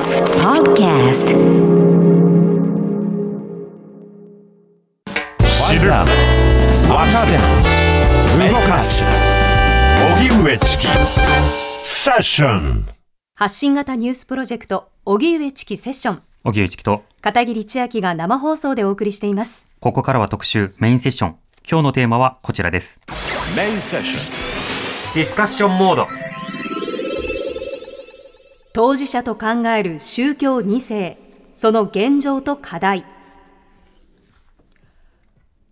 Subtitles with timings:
[0.00, 1.26] TBS Podcast.
[5.68, 6.06] 知る若
[7.26, 7.36] 手
[8.48, 9.04] 動かす
[10.16, 10.86] 荻上チキ
[11.82, 12.86] セッション
[13.34, 19.66] 発信型ニュースプロジェクト荻上チキセッション荻上チキと、片桐千秋が生放送でお送りしています。
[19.80, 21.36] ここからは特集メインセッション。
[21.70, 23.02] 今日のテーマはこちらです。
[23.54, 24.32] メインセッシ
[25.14, 26.39] ディスカッションモード。
[28.72, 31.18] 当事者と考える宗教2世
[31.52, 33.04] その現状と課題。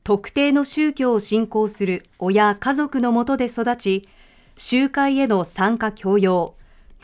[0.02, 4.09] 特定の宗教を信仰する親家族のもとで育ち
[4.56, 6.56] 集会への参加強要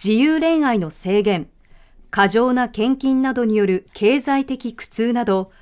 [0.03, 1.49] 自由恋愛の制限
[2.11, 5.53] 過剰な献金などによる経済的苦痛など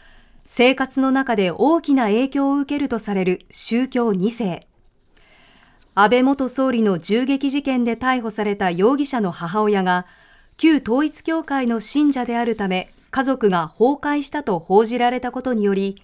[0.44, 4.60] 生活の中で大きな影響を受けるとされる宗教2世。
[5.94, 10.06] 安倍元総理の銃撃事件で逮捕された容疑者の母親が
[10.56, 16.02] 旧統一教会の信者であるため家族が崩壊したと報じられたことにより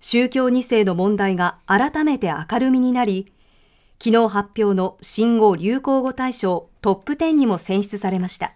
[0.00, 3.32] 宗教2世の問題が改めて明るみになり
[4.02, 8.54] 昨日発表の新語・流行語大賞トップ10にも選出されました。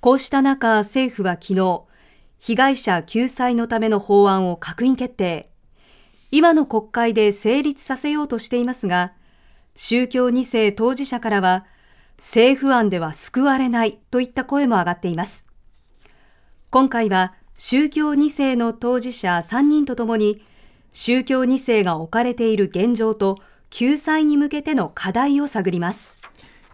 [0.00, 1.82] こうした中政府は昨日
[2.38, 5.48] 被害者救済のための法案を閣議決定。
[6.30, 9.12] 今の国会で成立させようとしていますが、
[9.74, 11.64] 宗教2世当事者からは、
[12.18, 15.46] 政府案では救われないといった声も上がっています。
[16.70, 20.42] 今回は宗教2世の当事者3人とともに、
[20.92, 23.38] 宗教2世が置かれている現状と
[23.70, 26.17] 救済に向けての課題を探ります。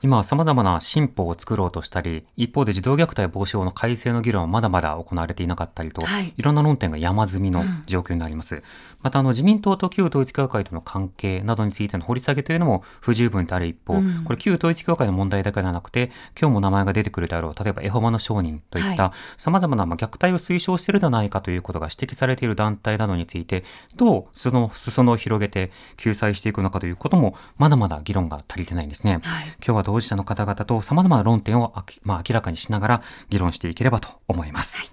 [0.04, 6.34] 今、様々な新法を作ろうとしたり、一方で児童虐待防止法の改正の議論はまだまだ行われていなかったりと、はい。
[6.36, 8.62] い、ろんな論点が山積みの状況になります。
[9.00, 14.24] また、あの、自民党と旧統一教会との関係などについての掘り下げというのも不十分である一方、うん。
[14.24, 23.64] これ旧統一教会の問題だけではなくて、今日も名前が出てくるであろう、例えばエホバの商人といった、様々なまあ虐待を推奨しているではないかということが指摘されている団体などについて、
[23.96, 29.20] どうその裾野を広げて救済していくのかということも、まだまだ議論が足りてないんですね。
[29.22, 29.46] はい。
[29.64, 34.92] 今日は当事者の方々と様々な論点をあき、まあ、明らかにしながら議論していければと思います。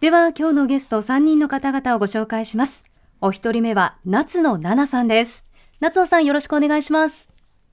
[0.00, 2.84] では今日のゲスト3人の方々をご紹介します。
[3.20, 5.44] お一人目は夏野奈々さんです。
[5.80, 7.28] 夏野さんよろしくお願いします。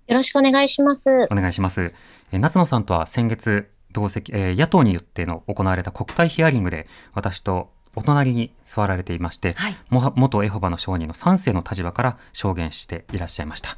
[0.08, 1.28] よろしくお願いします。
[1.30, 1.94] お願いします。
[2.32, 13.70] えー夏野さんとは先月、同席、えー野党によっての行われた国対ヒアリングで、私とお隣に座られていまして、はいもは元エホバの証人の3世の立場から証言していらっしゃいました。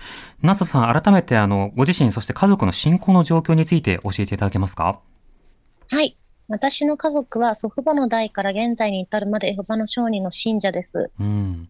[0.42, 5.00] 夏野さん、改めてあの、ご自身、そして家族の信仰の状況について教えていただけますか？
[5.92, 6.18] はい。
[6.48, 11.10] 私の家族は祖父母の代から現在に至るまでエホバの証人の信者です。
[11.20, 11.70] うん。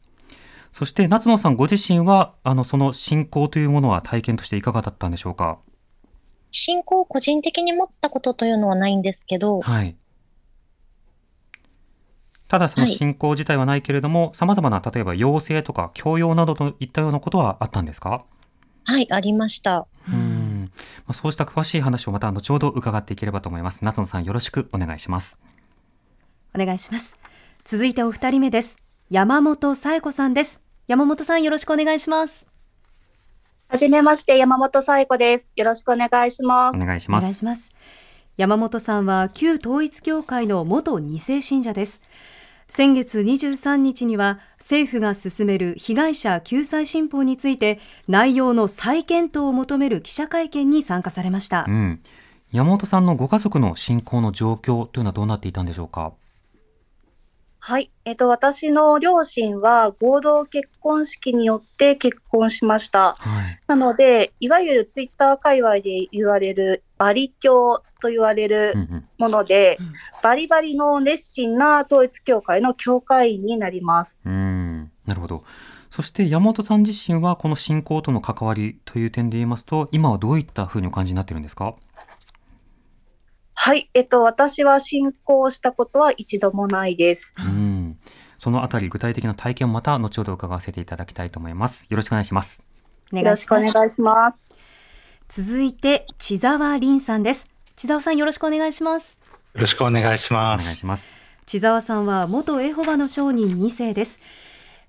[0.73, 5.59] そして、夏野さんご自身は、あの、その信仰というものは体験としていかがだったんでしょうか？
[6.51, 9.95] 信仰を個人的に持ったことというのはないんですけど、はい。
[12.55, 18.23] ただそのはい信仰自体はないけれども、様々な例えば要請とか教養などといったようなことはあったんですか？
[18.85, 19.87] はい、ありました。
[20.07, 20.71] うん。
[21.05, 23.79] まあ、そうした詳しい話をまた後ほど伺っていければと思います。
[23.81, 25.37] 夏野さんよろしくお願いします。
[26.55, 27.19] お願いします。
[27.65, 28.77] 続いてお二人目です。
[29.09, 30.61] 山本紗恵子さんです。
[30.87, 32.47] 山本さんよろしくお願いします。
[33.67, 35.51] はじめまして、山本彩子です。
[35.57, 36.79] よろしくお願いしまおす。
[36.79, 37.23] 願いします。
[37.23, 37.71] お願いします。
[38.37, 42.01] 山本さんは旧統一教会の元二世信者です。
[42.67, 51.71] 先月23日には政府が進める被害者救済新法について内容の再検討を求める記者会見に参加されましたう。
[51.71, 52.01] ん。
[52.51, 56.13] 山本さんのご家族の信仰の状況というのはどうなっていたんでしょうか？
[57.59, 57.91] はい。
[58.05, 63.15] えっと、私の両親は合同結婚式によって結婚しました。
[63.17, 63.59] はい。
[63.67, 68.73] なので、いわゆるツイッター界隈で言われるバリ教と言われる。
[69.17, 74.19] もので、うんバリバリの熱心な統一教会の教会員になります。
[74.25, 74.91] うん。
[75.05, 75.43] なるほど。
[75.91, 81.75] そして山本さん自身はこの信仰との関わりという点で言いますと、今はどういったふうにお感じになっているんですか？
[83.53, 83.89] はい。
[83.93, 87.33] えっと、私は信仰したことは一度もないです。
[87.39, 87.99] うん。
[88.37, 91.87] そのあたり具体的な体験をまた後ほど伺わせていただきたいと思います。
[91.89, 92.63] よろしくお願いします。
[93.13, 94.45] およろしくお願いします。
[95.27, 97.49] 続いて千沢凛さんです。
[97.75, 99.17] 千沢さんよろしくお願いします。
[99.53, 100.75] よろしくお願いしお願います。
[100.75, 101.13] します。
[101.45, 104.19] 千沢さんは元エホバの証人2世です。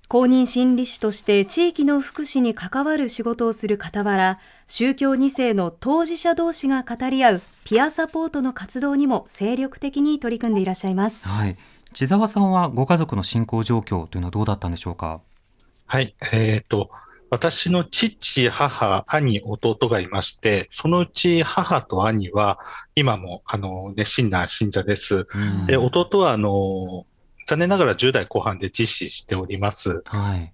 [0.07, 11.27] 公認心理師として地域の福祉に関わる仕事をする傍ら、宗教2世の当事者同士が語り合うピアサポートの活動にも精力的に取り組んでいらっしゃいます。
[11.27, 11.57] はい。
[11.93, 15.19] 千沢さんはご家族の信仰状況というのはどうだったんでしょうか？
[15.87, 16.15] はい。
[16.31, 16.89] えっ、と、
[17.29, 22.57] 私の父、母、兄、弟がいまして、そのうち母と兄は
[22.95, 25.27] 今もあの熱心な信者です。
[25.33, 27.05] うんで、弟はあの、
[27.45, 30.03] 残念ながら10代後半で自死しております。
[30.05, 30.53] はい。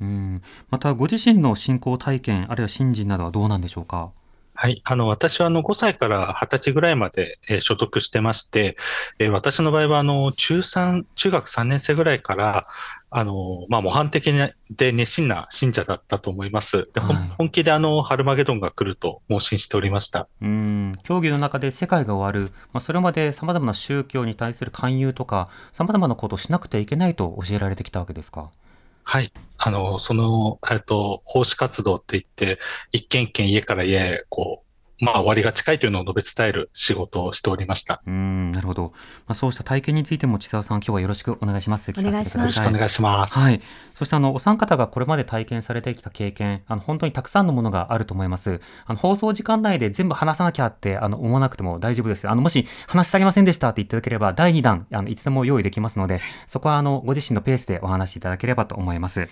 [0.00, 0.42] うん。
[0.70, 4.12] また、ご自身の信仰体験、あるいは信心などはどうなんでしょうか？
[4.56, 4.80] はい。
[4.84, 8.76] あの、私はあの5歳から20歳ぐらいまで、えー所属してまして、
[9.18, 12.68] えー私の場合はあの、中3、中学3年生ぐらいから、
[13.10, 14.32] あの、まあ、模範的
[14.70, 16.88] で熱心な信者だったと思います。
[16.94, 17.00] で
[17.36, 20.28] 本気であの、ハルマゲドンが来ると盲信しておりました。
[20.40, 20.92] うん。
[21.02, 28.50] 競技の中で世界が終わる、まあ、それまで様々な宗教に対する勧誘とか、様々なことをしなくてはいけないと教えられてきたわけですか？
[29.04, 29.32] はい。
[29.58, 32.58] あの、その、えっと、奉仕活動って言って、
[32.90, 34.63] 一軒一軒家から家へ、こう、
[35.00, 38.02] まあ、終わりが近いというのを述べ伝える仕事をしておりました。
[38.06, 38.92] うん、なるほど。
[39.26, 41.90] まあ、そうした体験についても、千沢さん、今日はよろしくお願いします。
[41.90, 43.38] お願いしますよろしくお願いします。
[43.38, 43.60] はい。
[43.92, 48.60] そして、あの、お三方がこれまで体験されてきた経験、あの、本当にたくさんのものがあると思います。
[48.86, 52.28] あの、放送時間内で全部話さなきゃって、あの、思わなくても大丈夫です。
[52.28, 59.28] あの、もし、話し足りませんでしたって言っていただければ、第2弾、あの、いつでも用意できますので、そこは、あの、ご自身のペースでお話しいただければと思います。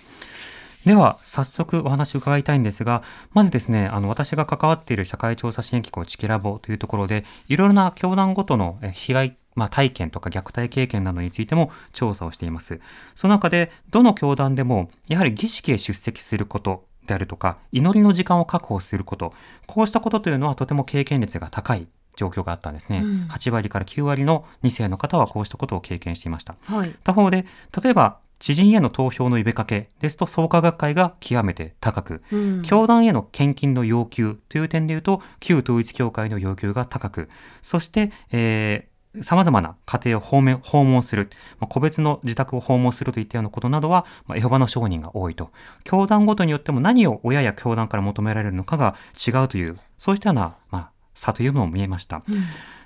[0.85, 12.81] では、早速お話を伺いたいんですが、まずですね、あの、私が関わっている社会調査支援機構チキラボというところで、いろいろな教団ごとのえ被害、まあ、体験とか虐待経験などについても調査をしています。
[13.15, 19.33] その中で、どの教団でも、やはり儀式へ出席することであるとか、祈りの時間を確保すること、
[19.67, 22.99] こうしたことというのはとても経験率が高い状況があったんですね。
[23.03, 26.55] うん8割から9割の2世の方はこうしたことを経験していました。
[26.65, 26.95] はい。
[27.03, 27.45] 他方で、
[27.81, 37.29] 例えば、知人への投票の呼びかけですと創価学会が極めて高く、うん教団への献金の要求という点で言うと、旧統一教会の要求が高く、
[37.61, 41.29] そして、えー様々な家庭を訪問訪問する、
[41.59, 45.51] まあ個別の自宅を訪問するといったようなことなどは、まあエホバの証人が多いと。
[45.83, 48.95] 教団ごとによっても何を親や教団から求められるのかが
[49.25, 52.23] 違うという、そうしたような、まあ、差というのも見えました。
[52.27, 52.43] うん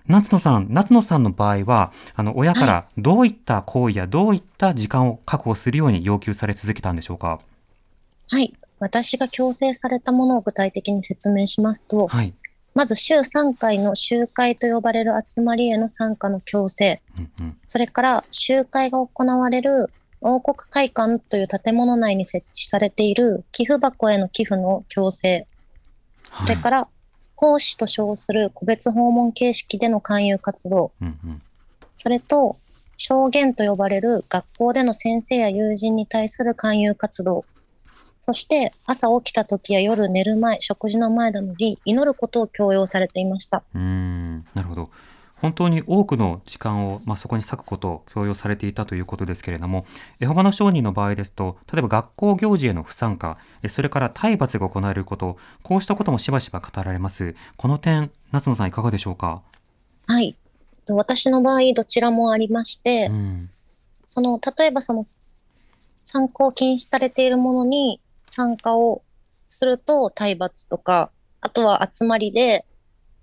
[0.08, 7.40] 夏野さん、夏野さんの場合は、あの、親からどういった行為やどういった時間を確保するように要求され続けたんでしょうか？
[8.30, 8.54] はい。
[8.80, 12.34] 私が強制されたものを具体的に説明しますと、はい。
[12.76, 17.58] まず週3回の集会と呼ばれる集まりへの参加の強制、うんうん。
[17.64, 25.46] そそれから集会が行われる王国会館という建物内に設置されている寄付箱への寄付の強制、
[26.36, 26.88] それから
[27.38, 31.42] 奉仕と称する個別訪問形式での勧誘活動、うんうん。
[31.94, 32.58] それと
[32.98, 37.46] 証言と呼ばれる学校での先生や友人に対する勧誘活動、
[38.20, 43.64] そして朝起きた時や夜寝る前、食事の前などに祈ることを強要されていました。
[43.74, 44.90] うーん、なるほど。
[45.40, 49.86] 本当に多くの時間を、まあ、そこに割くことを強要されていたということですけれども、
[50.20, 57.36] エホバの証人の場合ですと、例えば学校行事への不参加、えそれから体罰が行われること、こうしたこともしばしば語られます。
[57.56, 59.42] この点、夏野さんいかがでしょうか？
[60.08, 60.36] はい。
[60.86, 63.50] と私の場合、どちらもありまして、うん。
[64.06, 65.04] その、例えばその、
[66.04, 69.02] 参考禁止されているものに参加を
[69.46, 71.12] すると体罰とか、
[71.42, 72.66] あとは集まりで、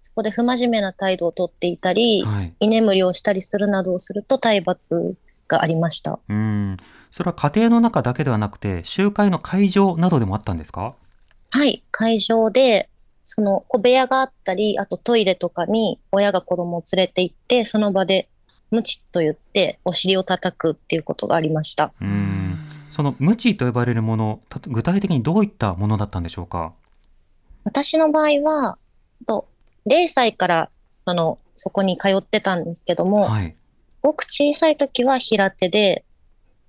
[0.05, 2.55] そこで不真面目な態度をとっていたり、はい。
[2.61, 5.17] 居眠りをしたりするなどをすると体罰
[5.49, 6.19] がありました。
[6.29, 6.77] うん。
[7.11, 10.95] それは家庭の中だけではなくて、集会の会場などでもあったんですか？
[11.53, 12.91] はい、会場で、
[13.23, 18.29] その小部屋があったり、あとトイレとかに親が子供を連れて行って、その場で
[18.71, 21.95] 無知と言ってお尻を叩くっていうことがありました。
[21.99, 22.59] うん。
[22.91, 26.75] その無知と呼ばれるもの、た具体的にどういったものだったんでしょうか？
[27.65, 28.77] 私の場合は、
[29.27, 29.49] と
[29.87, 33.55] 0歳からその、そこに通ってたんですけども、はい。
[34.01, 36.05] ごく小さい時は平手で、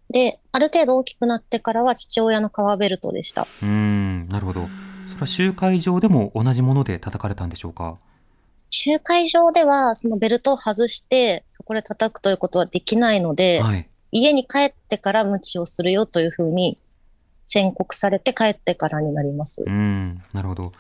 [0.10, 3.42] で、ある程度大きくなってからは父親の革ベルトでした。
[3.42, 4.62] うーん、なるほど。
[5.08, 7.98] それは集会場でも同じもので叩かれたんでしょうか？
[8.70, 13.88] 集会場ではそのベルトを外してそこで叩くということはできないので、はい。
[14.12, 16.78] 家に帰ってから無知をするよというふうに
[17.48, 19.70] 宣告されて帰ってからになりますう。
[19.70, 20.72] ん、なるほど。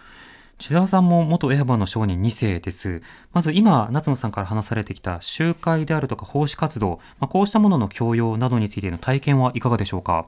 [0.57, 3.01] 千沢さんも元エハバの商人2世です。
[3.33, 10.27] まず今、夏野さんから話されてきた集会であるとか奉仕活動、まあ、こうしたものの教養などについての体験はいかがでしょうか？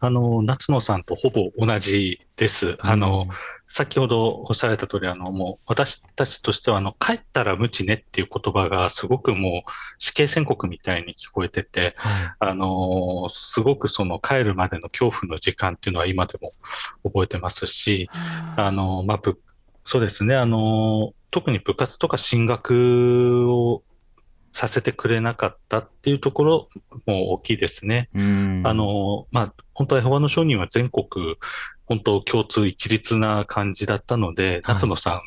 [0.00, 2.76] あの、夏野さんとほぼ同じです。
[2.80, 3.26] あの、
[3.66, 16.52] 先ほどおっしゃられた通り、あの、もう私たちとしては、あの、帰ったら無知ねっていう言葉がすごくもう死刑宣告みたいに聞こえてて、はあの、すごくその帰るまでの恐怖の時間っていうのは今でも
[17.04, 18.08] 覚えてますし、
[18.56, 19.40] あの、まあ、ぶ
[19.84, 23.82] そうですね、あの、特に部活とか進学を
[24.58, 26.68] させてくれなかったっていうところ
[27.06, 28.08] も大きいですね。
[28.64, 31.36] あ、の、まあ、本当はエホバの商人は全国、
[31.86, 35.22] 本当共通一律な感じだったので、夏野さん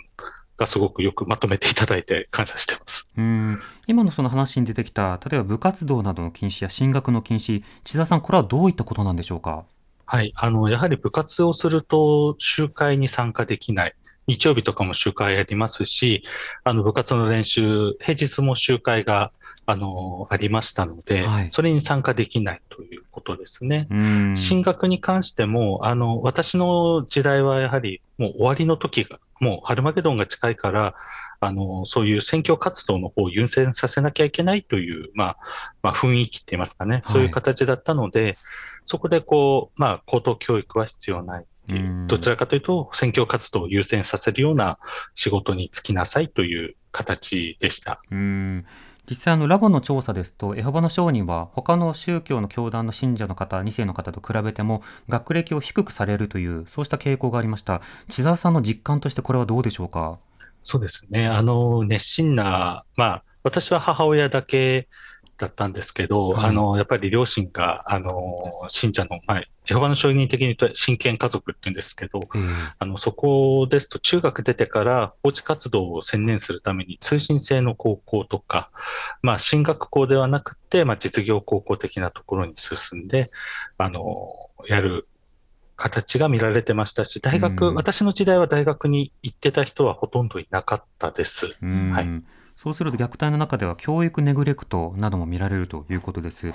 [0.57, 3.07] がすごくよくまとめていただいて感謝してます。
[3.17, 9.63] うん今のその話に出てきた、例えば部活動などの禁止や進学の禁止、千田さん、これはどういったことなんでしょうか？
[10.05, 10.33] はい。
[10.35, 13.95] あの、やはり部活をすると集会に参加できない。
[14.27, 16.23] 日曜日とかも集会ありますし、
[16.63, 19.31] あの部活の練習、平日も集会が
[19.65, 23.87] あのありましたので、はい、それに参加できないということですね。
[24.35, 30.95] 進学に関しても、あの私の時代はやはりもう終わりの時が、もうハルマゲドンが近いから、
[31.43, 35.37] あのそういう選挙活動の方を優先させなきゃいけないという、まあ、
[35.81, 38.37] まあ、雰囲気って言いますかね、そういう形だったので、はい、
[38.85, 41.45] そこでこう、まあ、高等教育は必要ない。
[42.07, 44.79] どちらかというと、選挙活動を優先させるような
[45.13, 48.01] 仕事に就きなさいという形でした。
[48.11, 48.65] うん。
[49.09, 57.81] 実際ラボの調査ですとエホバの証人は他の宗教の教団の信者の方2世の方と比べても学歴を低くされるというそうした傾向がありました。
[58.07, 60.17] 千沢さんの実感としてこれはどうでしょうか？
[60.61, 61.25] そうですね。
[61.27, 64.87] あの熱心なまあ私は母親だけ
[65.41, 72.29] だったんですけど、はい、あの、やっぱり両親が、あの、信者の、まあ、エホバの証人的に言うと親権家族って言うんですけど、
[72.77, 78.69] あの、そこですと中学出てから放置活動を専念するために通信制の高校とか、
[79.23, 83.31] まあ、進学校ではなくて、まあ、実業高校的なところに進んで、
[83.77, 85.07] あの、やる
[85.75, 91.47] 形が見られてましたし、大学、うん、私の時代は大学に行ってた人はほとんどいなかったです。
[91.47, 92.23] はい。
[92.61, 96.45] そうすると虐待の中では教育ネグレクトなども見られるということです。
[96.45, 96.53] うん、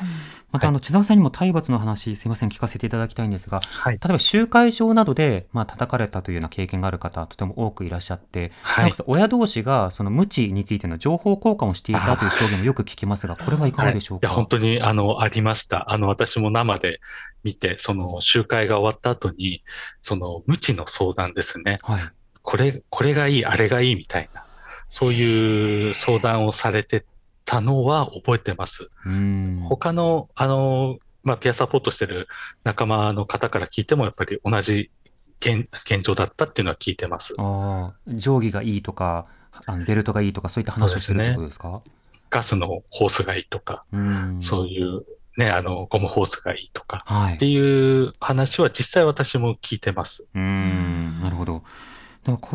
[0.53, 15.91] また、あの、千沢さんにも体罰の話、すいません、聞かせていただきたいんですが、はい、例えば集会場などで、まあ、叩かれたというような経験がある方、とても多くいらっしゃって、はい、親同士が、その無知についての情報交換をしていたという証言もよく聞きますが、これはいかがでしょうか、はい、いや、本当に、あの、ありました。
[15.93, 17.01] あの、私も生で
[17.43, 19.65] 見て、その集会が終わった後に、
[20.01, 21.81] その無知の相談ですね。
[21.83, 22.01] はい、
[22.43, 24.46] これ、これがいい、あれがいいみたいな。
[24.97, 27.05] そういう相談をされて
[27.45, 28.89] たのは覚えてます。
[29.69, 32.29] 他の、あの、まあ、ピアサポートしてる
[32.65, 34.91] 仲間の方から聞いても、やっぱり同じ
[35.41, 37.35] 現現状だったっていうのは聞いてます。
[37.37, 39.27] あ定規がいいとか、
[39.67, 41.81] あの ベルトがいいとか、そういった話をするってことですか、ね、
[42.31, 43.99] ガスのホースがいいとか、う
[44.41, 45.05] そういう
[45.37, 50.27] ね、あの、ゴムホースがいいとか、はい、っていう話は実際私も聞いてます。
[50.35, 51.65] うん、なるほど。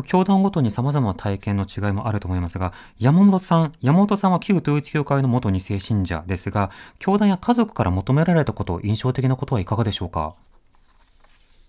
[0.06, 10.34] 教団ごとに様々な体験の違いもあると思いますが、山本さん、山本さんは旧統一教会の元2世信者ですが、教団や家族から求められたこと、印象的なことはいかがでしょうか？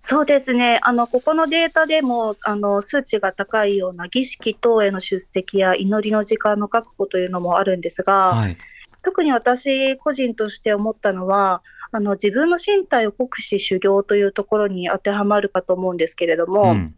[0.05, 0.79] そうですね。
[0.83, 8.57] あの、ここのデータでも、あの、数値が高いような儀式等への出席や祈りの時間の確保というのもあるんですが、はい、
[9.01, 16.95] 特に私個人として思ったのは、あの、自分の身体を酷使修行というところに当てはまるかと思うんですけれども、うん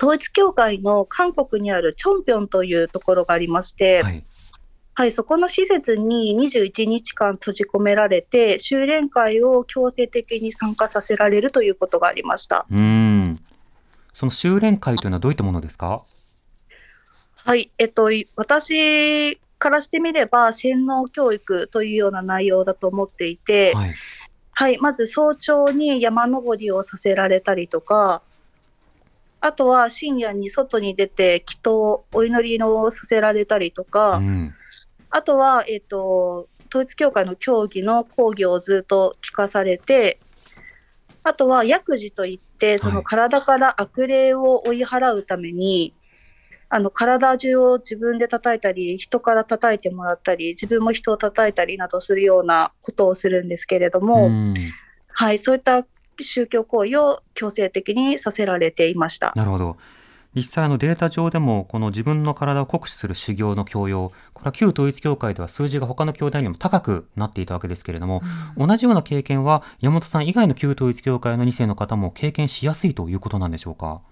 [0.00, 4.24] 統一教会の韓国にあるチョンピョンというところがありまして、はい、
[4.94, 12.64] はい、そこの施設に21日間閉じ込められて、修練会を強制的に参加させられるということがありました。
[12.70, 13.36] うん。
[14.14, 16.02] その修練会というのはどういったものですか？
[17.44, 23.94] はい、えっと、私からしてみれば、洗脳教育というような内容だと思っていて、はい、
[24.52, 28.22] はい、まず早朝に山登りをさせられたりとか、
[29.40, 34.54] あとは深夜に外に出て祈祷、お祈りのさせられたりとか、うん、
[35.08, 40.20] あとは、えっ、ー、と、統一教会の教義の講義をずっと聞かされて、
[41.22, 45.94] あとは薬事といって、その体から悪霊を追い払うために、
[46.68, 54.54] はい、あの体中を自分で叩いたり、人から叩いてもらったり、自分も人を叩いたりなどするようなことをするんですけれども、うん、
[55.08, 55.84] はい、そういった
[56.24, 59.32] 宗教行為を強制的にさせられていました。
[59.36, 59.76] なるほど。
[60.34, 68.22] 実際のデータ上でも、この自分の体を酷使する修行の強要、これは旧統一教会では数字が他の教団よりも高くなっていたわけですけれども、
[68.56, 74.02] うん、同じような経験は山本さん以外の旧統一教会の2世の方も経験しやすいということなんでしょうか？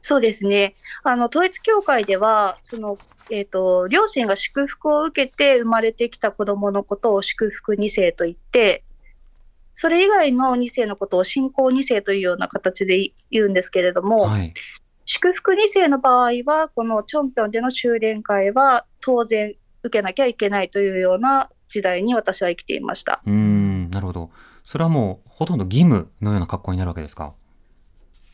[0.00, 0.76] そうですね。
[1.02, 2.98] あの、統一教会では、その、
[3.30, 8.84] えっ、ー、と、両親が祝福を受けて生まれてきた子供のことを祝福2世と言って、
[9.80, 14.52] それ以外の2世のことを信仰2世というような形で言うんですけれども、はい、
[15.04, 19.54] 祝福2世の場合は、このチョンピョンでの修練会は当然
[19.84, 23.22] 受けなきゃいけないというような時代に私は生きていました。
[23.24, 24.30] うんなるほど。
[24.64, 27.34] それはもうほとんど義務のような格好になるわけですか？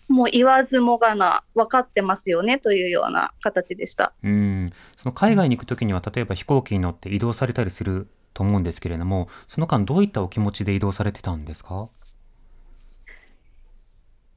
[0.09, 4.15] もう言わずもがな、分かってますよねというような形でした。
[4.23, 11.89] うんその海外に行くときには、例えば飛行機に乗って移動されたりすると思うんですけれども、その間どういったお気持ちで移動されてたんですか？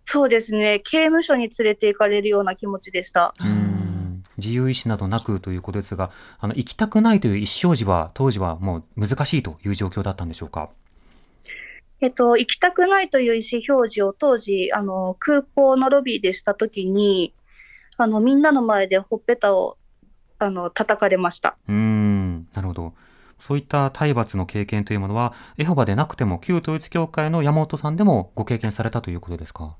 [0.05, 0.79] そうですね。
[0.79, 3.33] 刑務所に連れて行かれるような気持ちでした。
[3.41, 10.69] うん自由意志などなくということですが、あの行きたくないという意思表示は当時はもう難しいという状況だったんでしょうか？
[11.99, 17.33] えっと、行きたくないという意思表示を当時、あの、空港のロビーでしたときに、
[17.97, 19.79] あの、みんなの前でほっぺたを、
[20.37, 21.57] あの、叩かれました。
[21.67, 22.93] うーん、なるほど。
[23.39, 29.75] そういった体罰の経験というものは、エホバでなくても旧統一教会の山本さんでもご経験されたということですか？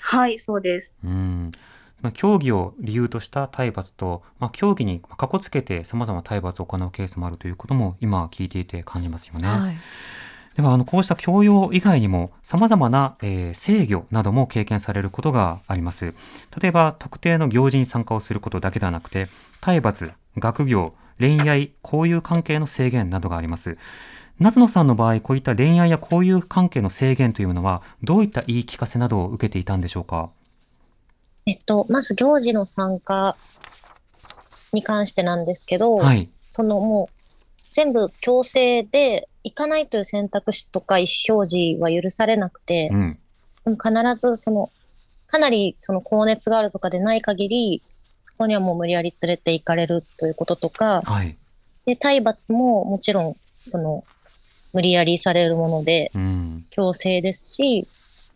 [0.00, 0.94] はい、そうです。
[1.04, 1.52] うん。
[2.00, 9.46] まあ、競技を理由とした体罰と、まあ、競技にかこつけて様々な体罰を行うケースもあるということも今聞いていて感じますよね。
[9.46, 9.76] はい。
[10.56, 16.14] では、あの、こうした教養以外にも、様々な、えー制御なども経験されることがあります。
[16.60, 19.28] 例えば、特定の行事に参加をすることだけではなくて、
[19.62, 23.76] 体罰、学業、恋愛、交友関係の制限などがあります。
[24.40, 30.30] 夏野さんの場合、こういった恋愛や交友関係の制限というのは、どういった言い聞かせなどを受けていたんでしょうか？
[31.46, 33.36] えっと、まず行事の参加
[34.72, 36.28] に関してなんですけど、はい。
[36.42, 43.18] そのもう全部強制で行かないという選択肢とか意思表示は許されなくてう、ん。
[43.64, 44.70] 必ずその、
[45.26, 47.82] かなりその高熱があるとかでない限り、
[48.32, 51.36] そこにはもう無理やり連れて行かれるということとか、はい。
[51.84, 54.04] で、体罰ももちろん、その、
[54.72, 56.66] 無理やりされるものでうん。
[56.70, 57.86] 強制ですし、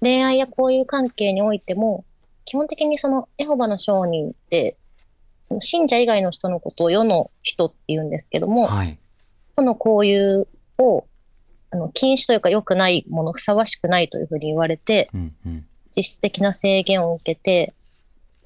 [0.00, 2.04] 恋愛や交友関係においても、
[2.44, 4.76] 基本的にそのエホバの証人って、
[5.42, 8.98] その信者以外の人のことを世の人って言うんですけども、はい。
[9.56, 10.46] 世の交友
[10.78, 11.06] を
[11.70, 15.34] あの禁止というか良くないもの、ふさわしくないというふうに言われて、うん。
[15.46, 15.66] うん。
[15.96, 17.72] 実質的な制限を受けて、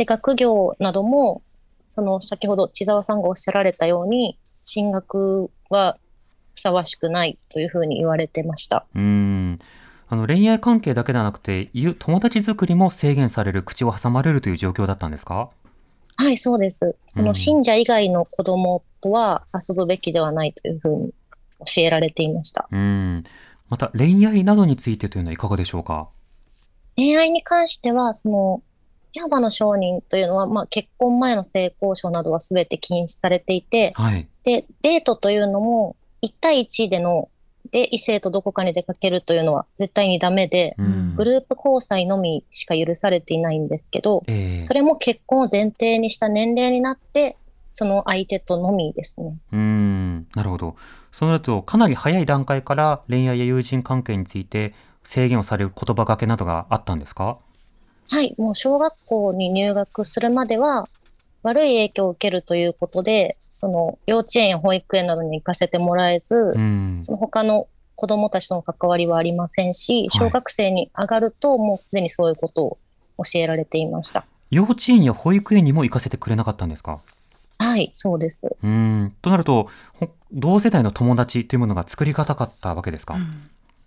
[0.01, 1.43] で、学業なども、
[1.89, 5.99] その先ほど千沢さんがおっしゃられたように、進学は
[6.55, 8.87] ふさわしくないというふうに言われてました。
[8.95, 9.59] うーん。
[10.09, 15.51] あの、恋愛関係だけではなくて、ゆ友達作りも制限される、口を挟まれるという状況だったんですか？
[16.17, 16.97] はい、そうです。
[17.05, 21.13] そうんの信者以外の子供とは遊ぶべきではないというふうに
[21.67, 22.67] 教えられていました。
[22.73, 22.79] うー
[23.19, 23.25] ん。
[23.69, 26.09] また、恋愛などについてというのはいかがでしょうか？
[26.97, 28.63] 恋愛に関しては、その、
[29.15, 34.29] ヤバの商人というのは、まあ、結婚前の性交渉などは全て禁止されていて、はい。
[34.45, 37.29] で、デートというのも、1対1での、
[37.73, 47.37] で、異性とどこかに出かけるというのは絶対にダメで、うんグループ交際のみしか許されていないんですけど、ええそれも結婚を前提にした年齢になって、
[47.73, 49.37] その相手とのみですね。
[49.53, 50.27] うーん。
[50.35, 50.77] なるほど。
[51.13, 54.73] そうなると、かなり早い段階から恋愛や友人関係について
[55.05, 57.39] 制限をされる言葉がけなどがあったんですか？
[58.11, 60.89] はい、もう小学校に入学するまでは、
[61.43, 66.97] 悪い影響を受けるということで、その幼稚園や保育園などに行かせてもらえず、うん。
[67.01, 72.79] その他の子供たちとの関わりはありませんし、小学生に上がるともうすでにそういうことを
[73.19, 74.25] 教えられていました。
[74.51, 77.01] 幼稚園や保育園にも行かせてくれなかったんですか？
[77.59, 78.47] はい、そうです。
[78.47, 79.15] うーん。
[79.23, 83.17] となると、ほ同世代の友達というものが作りがたかったわけですか？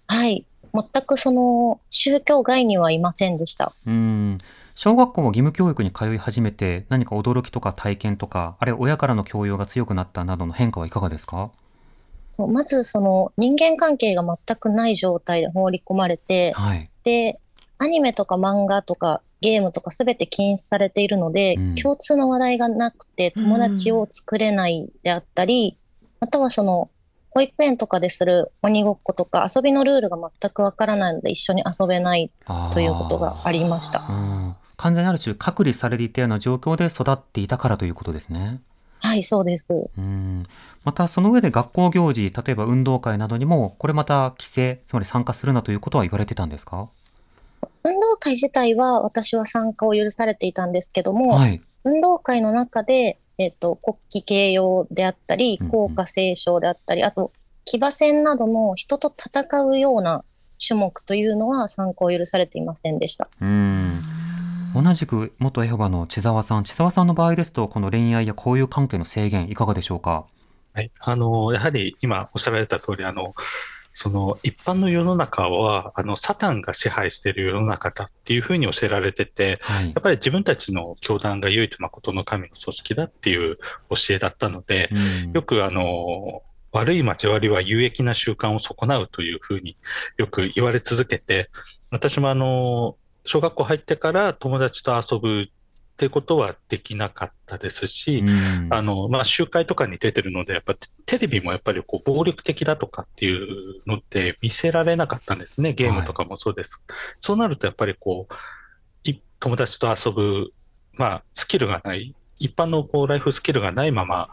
[0.07, 3.73] はい、全くその宗教外にはいませんでした。
[3.85, 4.37] うーん。
[4.75, 11.51] 小学校も義務教育に通い始めて何か驚きとか体験とか、あるいは親からの教養が強くなったなどの変化はいかがですか？
[12.31, 16.89] そうまずその人間関係が全くない状態で放り込まれて、はい。
[17.03, 17.39] で、
[17.77, 25.77] アニメとか漫画とかゲームとかすべて禁止されているので、うん共通の話題がなくて友達を作れないであったり、
[26.19, 26.89] またはその
[27.33, 32.29] 保育園とかでする鬼ごっことか遊びのルールが全くわからないので一緒に遊べない
[32.71, 34.05] ということがありました。
[34.07, 34.55] うん。
[34.77, 38.59] 完全にある種隔離されていたような状況で育っていたからということですね。
[38.99, 39.89] はい、そうです。
[39.97, 40.45] うん。
[40.83, 46.89] またその上で学校行事、例えば運動会などにも、これまた規制、つまり参加するなということは言われてたんですか？
[47.83, 51.61] 運動会自体は私は参加を許されていたんですけども、はい。
[51.83, 57.31] 運動会の中で、えっと、国旗掲揚であったりうんうん、校歌斉唱であったり、あと、
[57.65, 60.23] 騎馬戦などの人と戦うような
[60.65, 63.29] 種目というのは参考を許されていませんでした。
[63.41, 64.01] うん。
[64.75, 70.25] 同じく元エホバの千沢さん、千沢さんの場合ですと、この恋愛や交友関係の制限、いかがでしょうか？
[70.73, 70.91] はい。
[71.05, 73.33] あの、やはり今おっしゃられた通り、あの、
[73.93, 80.01] その一般の世の中は、あの、サタンが支配している世の中だっていうふうに教えられてて、はいやっ。
[80.01, 83.57] ぱり自分たちの教団が唯一誠の神の組織だっていう
[83.89, 84.89] 教えだったので、
[85.25, 89.77] うんよくあの、悪い交わりは有益な習慣を損なうというふうに
[90.17, 91.51] よく言われ続けて、
[91.91, 95.49] 私もあの、小学校入ってから友達と遊ぶ
[95.93, 100.75] ってことはできなかったですし、うんあの、まあ、集会とかに出てるので、やっぱ
[101.05, 105.73] テレビもやっぱりこう暴力的だとかっていうのって見せられなかったんですね。
[105.73, 106.83] ゲームとかもそうです。
[107.19, 108.33] そうなるとやっぱりこう、
[109.43, 110.53] 友達と遊ぶ、
[110.93, 114.29] まあ、スキルがない、一般のこうライフスキルがないまま、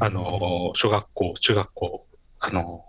[0.00, 2.06] あの、小学校、中学校、
[2.40, 2.82] あの、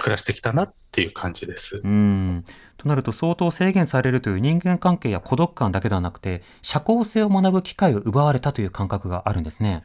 [0.00, 1.82] 暮らしてきたなっていう感じです。
[1.84, 2.42] うん
[2.82, 9.84] となると相当制限されるという人間関係や孤独感だけではなくて社交性を学ぶ機会を奪われたという感覚があるんですね。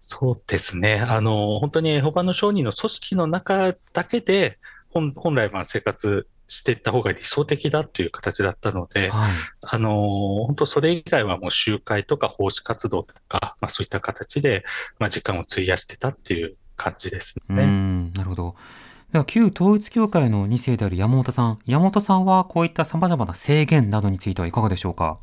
[0.00, 1.04] そうですね。
[1.06, 4.58] あの、本当にエホバの商人の組織の中だけで、
[4.90, 14.64] 本本来まあ生活していった方が理想的だという形だったので、はい、あの、本当それ以外はもう集会とか奉仕活動とか、まあそういった形で、
[14.98, 17.66] まあ時間を費やしてたっていう感じですね。
[18.14, 18.56] なるほど。
[19.12, 25.18] では旧統一教会の2世である山本さん、山本さんはこういった様々な制限などについてはいかがでしょうか？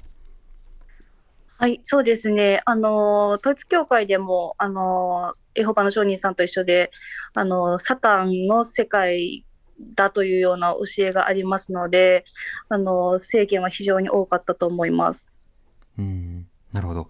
[1.57, 2.61] はい、そうですね。
[2.65, 6.91] あの、統一教会でも、あの、エホバの商人さんと一緒で、
[7.35, 9.45] あの、サタンの世界
[9.93, 12.25] だというような教えがありますので、
[12.69, 15.31] あの、制限は非常に多かったと思います。
[15.99, 17.09] うん、なるほど。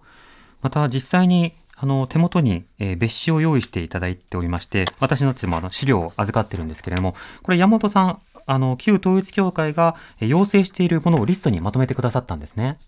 [0.60, 12.78] また実際にあの、手元に、えー、別紙を用意していただいておりまして、私のちもあの資料を預かってるんですけれども、これ山本さん、あの、旧統一教会が要請しているものをリストにまとめてくださったんですね。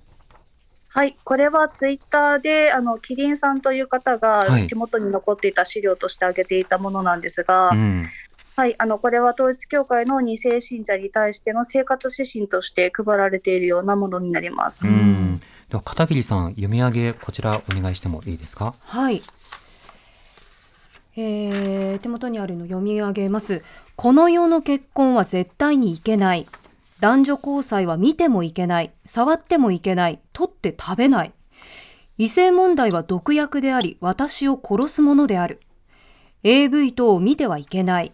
[0.89, 8.05] はい、これはツイッターで、あの、キリンさんという方が手元に残っていた資料として挙げていたものなんですが、はい、うん、
[8.57, 14.87] はい、あの、これは統一教会の2世信者に対しての生活指針として配られているようなものになります。
[14.87, 18.75] うんでは片桐さん読み上げこちらお願いしてもいいですか？
[18.85, 19.23] はい。
[21.17, 23.63] えー、手元にあるの読み上げます。
[23.97, 26.47] この世の結婚は絶対にいけない。
[27.01, 28.93] 男女交際は見てもいけない。
[29.05, 30.21] 触ってもいけない。
[30.33, 31.33] 取って食べない。
[32.17, 35.61] 異性問題は毒薬であり私を殺すものである。
[36.45, 38.13] AV 等を見てはいけない。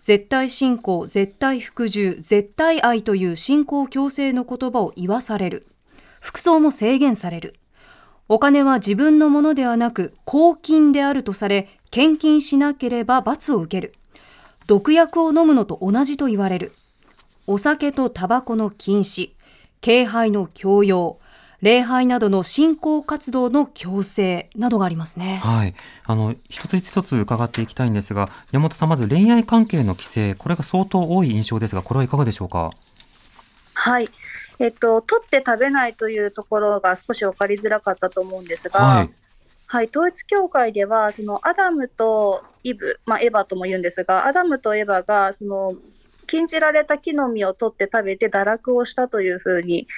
[0.00, 5.66] 絶対信仰、絶対服従、絶対愛という信仰強制の言葉を言わされる。
[6.24, 7.54] 服装も制限される。
[8.28, 13.92] お金は自分のものではなく公金であるとされ、献金しなければ罰を受ける。
[14.66, 16.72] 毒薬を飲むのと同じと言われる。
[17.46, 19.32] お酒とタバコの禁止、
[19.82, 21.18] 敬拝の強要、
[21.60, 25.42] 礼拝などの信仰活動の強制などがありますね。
[25.44, 25.74] はい。
[26.04, 32.70] あの、一つ一つ伺っていきたいんですが、山本さん、まず恋愛関係の規制、これが相当多い印象ですが、これはいかがでしょうか？
[33.74, 34.08] はい。
[34.60, 39.10] えっと、取って食べないというところが少し分かりづらかったと思うんですが、はい、
[39.66, 45.72] はい、統一教会では、そのアダムとイブ、まあ、エヴァとも言うんですが、アダムとエヴァが、その、
[46.26, 49.88] 禁じられた木の実を取って食べて堕落をしたというふうに、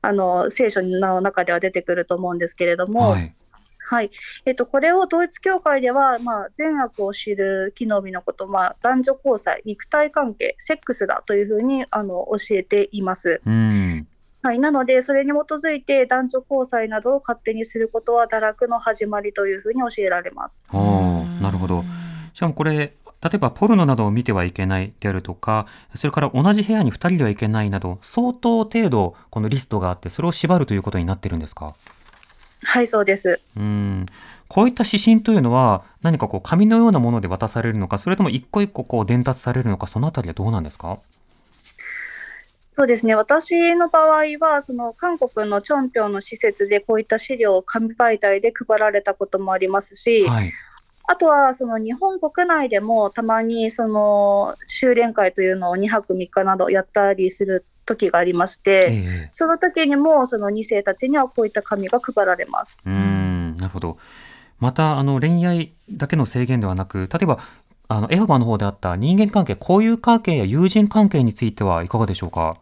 [0.00, 3.34] あの、聖書の中では出てくると思うんですけれども、はい
[3.90, 4.10] はい。
[4.44, 13.40] えっと、これを統一教会では、まあ、善悪を知る木の実のこと、まあ、男女交際、肉体関係、セックスだというふうに、あの、教えています。
[13.46, 14.06] うん
[14.42, 20.66] はい、なので、それに基づいて男女交際などを勝手にすることは堕落の始まりというふうに教えられます。
[20.70, 20.76] あ
[21.42, 21.82] なるほど。
[22.34, 22.92] しかもこれ、例
[23.34, 31.74] えばポルノなどを見てはいけないであるとか、それから同じ部屋に2人ではいけないなど、相当程度このリストがあって、それを縛るということになってるんですか？
[32.64, 33.40] はい、そうです。
[33.56, 34.06] うん。
[34.48, 40.98] こういった指針というのは、何かこう紙のようなもので渡されるのか、それとも一個一個こう伝達されるのか、そのあたりはどうなんですか？
[42.72, 50.52] そうですね、私の場合は、その韓国のチョンピョンの施設でこういった資料を紙媒体で配られたこともありますし、はい、
[51.08, 62.76] あとはその日本国内でもたまにその修練会というのを2泊3日などやったりする時がありまして、えー、その時にもその2世たちにはこういった紙が配られます。
[62.84, 63.98] うんなるほど。
[64.60, 67.38] またあの恋愛だけの制限ではなく例えば
[67.88, 72.58] あのエホバの方であった人間関係交友関係や友人関係についてはいかがでしょうか？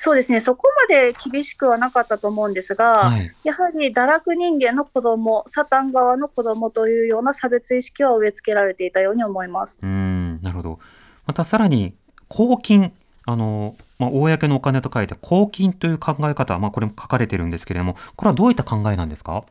[0.00, 9.80] そうですね、そこまで厳しくはなかったと思うんですが、はい、やはり堕落人間の子供サタン側の子供というような差別意識は植え付けられていたように思います。
[9.82, 10.78] うんなるほど。
[11.26, 11.94] またさらに
[12.28, 12.92] 公金、
[13.26, 19.44] あの、まあ、公のお金と書いて公金という考え方、まあ、これも書かれてるんですけれども、これはどういった考えなんですか？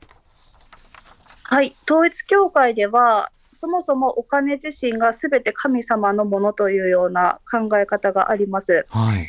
[1.43, 8.85] はい、統一教会では、そもそもお金自身がすべて神様のものというような考え方があります。
[8.89, 9.27] はい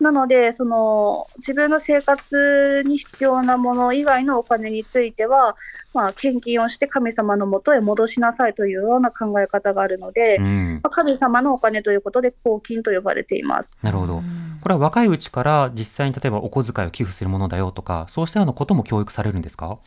[0.00, 5.56] なので、その自分の生活に必要なもの以外のお金については、
[5.92, 13.76] まあ、献金をして神様のもとへ戻しなさいというような考え方があるので、うん、まあ、神様のお金ということで公金と呼ばれています。
[13.82, 14.22] なるほど。
[14.62, 19.78] これは若いうちから実際に例えばお小遣いを寄付するものだよとか、そうしたようなことも教育されるんですか？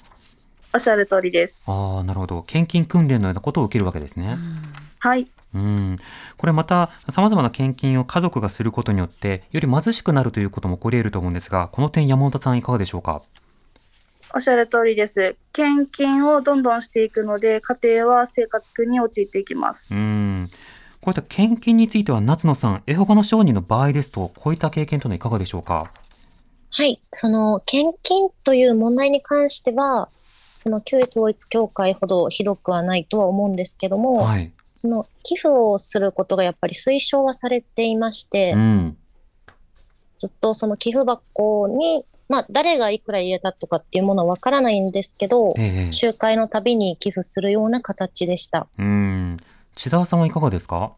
[0.76, 1.62] おっしゃる通りです。
[1.65, 2.43] ああ、なるほど。
[2.43, 4.38] 献金訓練のようなことを受けるわけですね。
[5.04, 5.28] はい。
[5.54, 6.00] うん、
[6.38, 13.22] これまた様々な献金を家族がすることによってより貧しくなるということも起こり得ると思うんですがこの点山本さんいかがでしょうか？
[14.34, 15.36] おっしゃる通りです。
[15.52, 19.88] 献金をどんどんしていくので、家庭は生活苦に陥っていきます。
[19.92, 20.50] うん。
[21.02, 25.92] こういった献金については、夏野さん、エホバの商人の場合ですと、こういった経験というのはいかがでしょうか？
[26.72, 27.00] はい。
[27.12, 30.10] その、献金という問題に関しては、
[30.56, 38.98] その旧統一教会ほどひどくはないとは思うんですけども、はい、その寄付をすることがやっぱり推奨はされていまして、うん、
[40.16, 48.66] ずっとその寄付箱にまあ、誰がいくら入れたとかっていうものはわからないんですけど、ええ、集会のたびに寄付するような形でした。
[48.80, 49.38] うん。
[49.76, 50.94] 千田さんはいかがですか？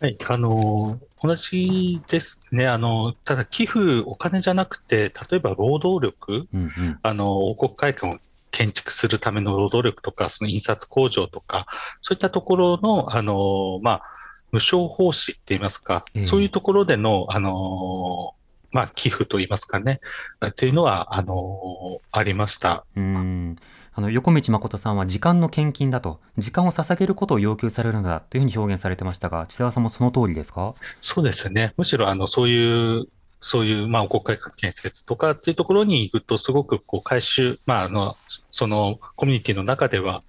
[0.00, 2.66] はい、あの、同じですね。
[2.66, 6.70] あの、ただ寄付、お金じゃなくて、例えば労働力、うんうん、
[7.02, 8.18] あの、王国会館を
[8.56, 11.66] 建築するための労働力とか、その印刷工場とか、
[12.00, 14.02] そういったところの、あの、まあ、
[14.50, 18.34] 無償奉仕って言いますか、えそういうところでの、あの、
[18.70, 20.00] まあ、寄付といいますかね、
[20.44, 22.86] っていうのは、あの、ありました。
[22.96, 23.56] うん
[23.98, 30.74] あの横道誠さんは時間の献金だと、時間を捧げることを要求されるんだというふうに表現されてましたが、千沢さんもその通りですか？
[31.00, 31.72] そうですね。
[31.78, 33.08] むしろあのそういう、
[33.40, 38.16] そういう、まあ、国会建設とかっていうところに行くと、すごくこう回収、まあ、あの、
[38.50, 40.22] そのコミュニティの中では、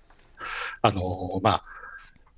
[0.81, 1.63] あの、まあ、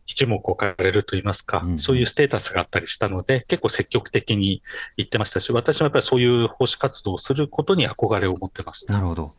[0.06, 4.64] 一目置かれると言いますか、うん、そういうステータスがあったりしたので、結構積極的に
[4.98, 8.94] 言ってましたし、私もやっぱりそういう奉仕活動をすることに憧れを持ってました。
[8.94, 9.34] なるほど。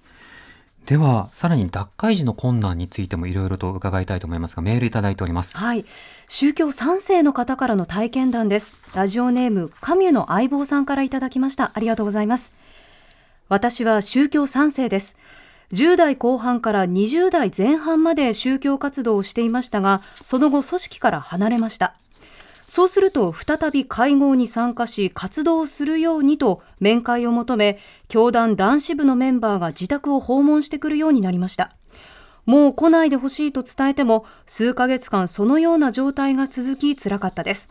[0.90, 5.56] では、さらに脱会時の困難についてもいろいろと伺いたいと思いますが、メールいただいております。
[5.56, 5.84] はい。
[6.26, 8.72] 宗教3世の方からの体験談です。
[8.96, 11.70] ラジオネーム、カミュの相棒さんからいただきました。
[11.74, 12.52] ありがとうございます。
[13.48, 15.14] 私は宗教3世です。
[15.70, 21.94] 10代後半から20代前半まで宗教活動をしていましたが、その後組織から離れました。
[22.70, 31.72] そうすると再び会合に参加し活動するようにと面会を求め、教団男子部のメンバーが自宅を訪問してくるようになりました。
[32.46, 37.70] もう来ないでほしいと伝えても、数ヶ月間そのような状態が続き辛かったです。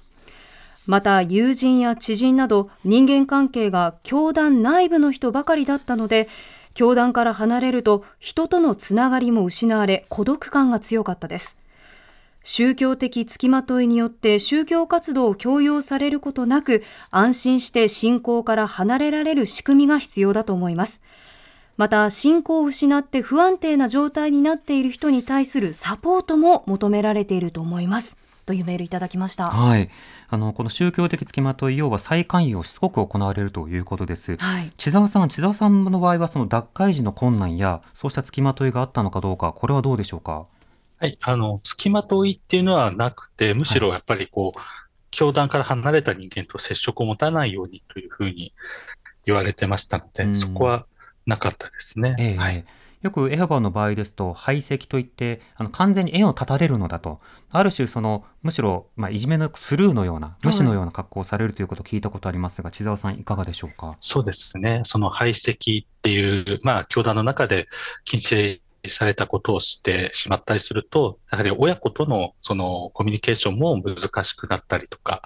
[0.85, 6.27] また友人や知人など人間関係が教団内部の人ばかりだったので
[6.73, 11.58] 教団から離れると人とのつながりも失われ孤独感が強かったです
[12.43, 21.01] 宗教的付きまといによって宗教活動を強要されることなく安心して信仰から離れられる仕組みが必要だと思います
[21.77, 29.51] また信仰を失って不安定な状態になっている人に対するサポートも求められていると思いますというメールいただきました。
[29.51, 29.91] はい。
[30.27, 34.37] あの、この宗教的付きまとい、要は再勧誘をしつこく行われるということです。
[34.37, 34.73] はい。
[34.75, 40.47] 千沢さん、千沢さんの場合は、その脱会時の困難や、そうした付きまといがあったのかどうか、これはどうでしょうか？
[41.01, 41.17] はい。
[41.23, 44.65] あの、付きまといっていうのはなくて、むしろやっぱりこう、はい、
[45.11, 48.53] 教団から離れた人間と接触を持たないようにというふうに
[49.25, 50.85] 言われてましたので、そこは
[51.25, 52.15] なかったですね。
[52.19, 52.65] えはい。
[53.01, 57.21] よくエホバの場合ですと、排斥といって、あの完全に縁を断たれるのだと。
[57.49, 63.95] ある種、その、むしろ、まあ、いじめのスルーのような、無視のような格好をされるということを聞いたことありますが、千沢さん、いかがでしょうか？
[64.01, 64.81] そうですね。
[64.83, 67.69] その排斥っていう、まあ、教団の中で
[68.03, 75.21] 禁止されたことをしてしまったりすると、やはり親子とのそのコミュニケーションも難しくなったりとか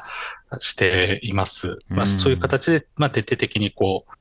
[0.60, 1.78] しています。
[1.88, 4.12] まあ、そういう形で、まあ、徹底的にこう、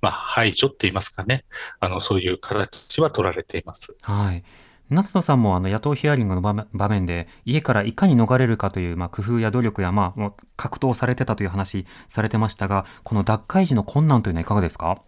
[0.00, 1.44] まあ、排除って言いますかね、
[1.78, 3.96] あの、そういう形は取られています。
[4.02, 4.42] はい。
[4.90, 15.00] 夏野さんもあの野党ヒアリングの場面で家からいかに逃れるかというまあ工夫や努力やまあ格闘されてたという話されてましたが、この脱会時の困難というのはいかがですか？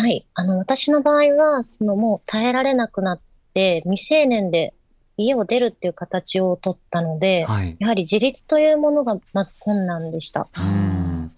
[0.00, 0.24] はい。
[0.32, 3.18] あの、私の場合は、そのもう耐えられなくなっ
[3.52, 4.72] て、未成年で
[5.18, 10.48] 家を出るっていう形を取ったので、はい、やはり自立というものがまず困難でした。
[10.58, 11.32] うん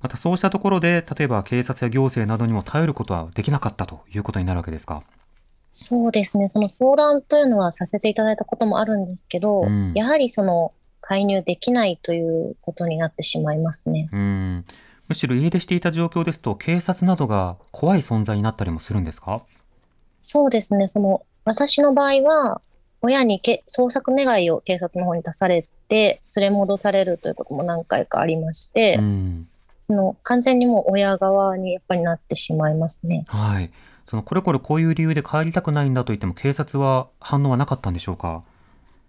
[0.00, 5.02] またそうしたところで、例えば警察や行政などにも頼ることはできなかったということになるわけですか？
[5.68, 6.48] そうですね。
[6.48, 14.08] その相談というのはさせていただいたこともあるんですけど、うん、やはりその介入できないということになってしまいますね。
[14.10, 14.64] うん
[15.10, 19.42] むしろ家出していた状況ですと、警察などが怖い存在になったりもするんですか？
[20.20, 20.86] そうですね。
[20.86, 22.60] その、私の場合は、
[23.02, 29.48] 親にけ捜索願いを警察の方に出されて、連れ戻されるということも何回かありまして、うん、
[29.80, 33.24] その完全にもう親側にやっぱりなってしまいますね。
[33.26, 33.72] はい。
[34.06, 38.44] そのこれこれこういう理由で帰りたくないんだと言っても警察は反応はなかったんでしょうか？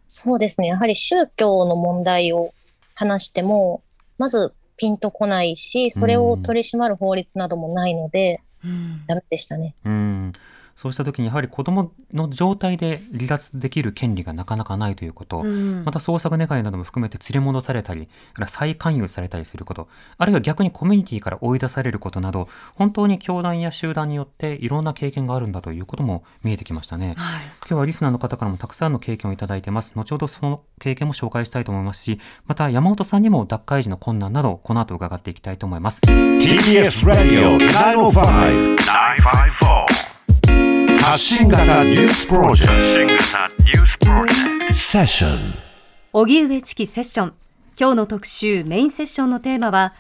[0.08, 0.68] そうですね。
[0.68, 2.56] やはり宗教の問題を
[2.96, 3.84] 話しても、
[4.18, 9.76] まずピンとこないし、それを取り締まる法律などもないので、うん、ダメでしたね。
[9.86, 10.32] うん
[10.76, 18.10] そうした時にやはり子供の状態で離脱できる権利がなかなかないということ、うん、また捜索願いなども含めて連れ戻されたり、
[18.48, 27.14] 再勧誘されたりすること、あるいは逆にコミュニティから追い出されることなど、本当に教団や集団によっていろんな経験があるんだということも見えてきましたね。
[27.18, 29.94] はい、今日はリスナーの方からもたくさんの経験をいただいてます。
[29.96, 36.02] 後ほどその経験も紹介したいと思いますし、また山本さんにも脱会時の困難など、この後伺っていきたいと思います。
[36.02, 40.11] TBS Radio 905 954
[41.02, 44.74] 発信型ニュースプロジェクト。
[44.74, 45.38] セッション
[46.14, 47.34] 荻上チキセッション。
[47.78, 49.94] 今日の特集メインセッションのテーマは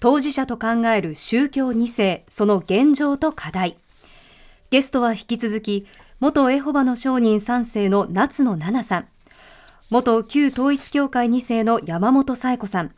[0.00, 3.76] 当事者と考える宗教2世その現状と課題。
[4.70, 5.86] ゲストは引き続き
[6.20, 9.08] 元エホバの証人3世の夏野奈々さん。
[9.90, 12.92] 元旧統一教会2世の山本紗子さん。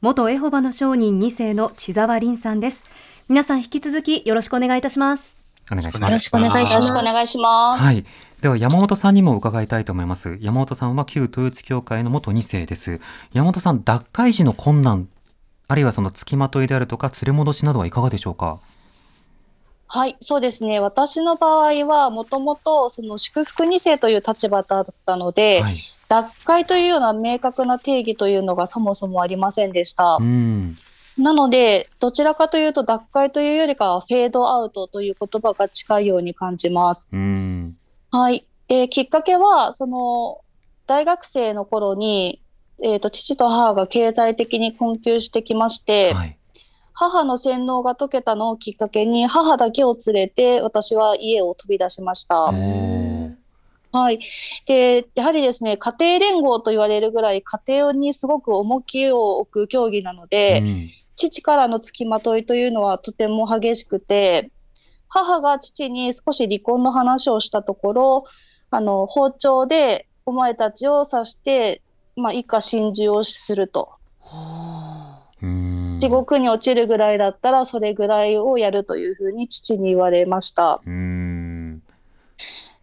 [0.00, 2.84] 元エホバの証人2世の千沢凛さんです。
[3.28, 5.39] 皆さん引き続きよろしくお願いいたします。
[5.72, 6.10] お願いします。
[6.10, 6.88] よろしくお願いします。
[6.88, 7.82] よろしくお願いします。
[7.82, 8.04] はい。
[8.40, 10.38] では山本さんにも伺いたいと思います。
[10.40, 13.00] 山本さんは旧統一教会の元2世です。
[13.32, 15.08] 山本さん、脱会時の困難、
[15.68, 18.58] あるいはその付きまといであるとか、連れ戻しなどはいかがでしょうか？
[19.86, 20.80] はい、そうですね。
[20.80, 25.78] 私の場合は、もともと、その祝福2世という立場だったので、はい、
[26.08, 30.16] 脱会というような明確な定義というのがそもそもありませんでした。
[30.20, 30.76] うん
[31.20, 37.06] なので、どちらかというと、脱会というよりかは、フェードアウトという言葉が近いように感じます。
[37.12, 37.76] うん
[38.10, 38.46] はい。
[38.68, 40.40] で、きっかけは、その、
[40.86, 42.42] 大学生の頃に、
[42.82, 46.36] えっ、ー、と、父と母が経済的に困窮してきまして、はい、
[46.92, 52.52] 母の洗脳が解けたのをきっかけに、母だけを連れて、私は家を飛び出しました。
[53.92, 54.20] はい。
[54.66, 60.90] で、やはりですね、家庭連合と言われるぐらい家庭にすごく重きを置く競技なので、うん、
[61.28, 64.50] 父からの付きまといというのはとても激しくて、
[65.08, 68.24] 母が父に少し離婚の話をしたところ、
[68.70, 71.82] あの、包丁でお前たちを刺して、
[72.16, 73.90] まあ、以下心中をすると。
[75.98, 80.80] 地獄に落ちるぐらいだったらそれぐらいをやるというふうに父に言われました。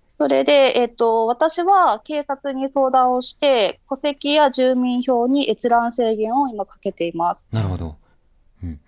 [0.07, 7.47] それで、えっと、私は警察に相談をして、戸籍や住民票に閲覧制限を今かけています。
[7.51, 7.95] なるほど。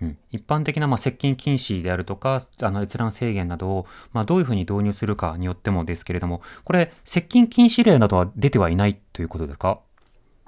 [0.02, 9.80] うんうん、一般的なまあ接近禁止であるとか、あの閲覧制限などを、まあ、どういうふうに導入するかによってもですけれども、これ、接近禁止令などは出てはいないということですか？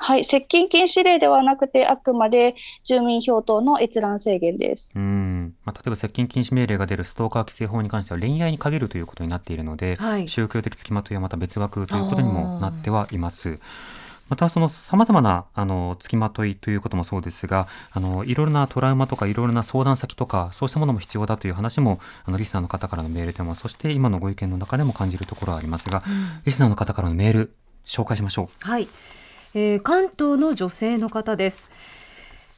[0.04, 4.94] はい、接近禁止令ではなくて、あくまで住民票等の閲覧制限です。
[4.96, 13.60] うんまあ、例えば接近禁止命令が出るストーカー規制法に関しては恋愛に限るということになっているので、はい、宗教的付きまといはまた別枠ということにもなってはいます。
[14.32, 27.54] またその様々なあの付きまといということもそうですが、あのいろいろなトラウマとかいろいろな相談先とかそうしたものも必要だという話もあのリスナーの方からのメールでも、そして今のご意見の中でも感じるところはありますが、うん、リスナーの方からのメール
[27.86, 28.48] 紹介しましょう。
[28.66, 28.88] はい。
[29.54, 31.72] えー、関東の女性の方です、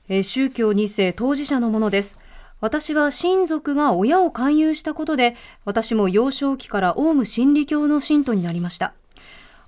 [0.10, 2.20] えー、宗教2世当事者のものです
[2.62, 8.94] 私は親族が親を勧誘したことで私も幼少期からオウム真理教の信徒になりました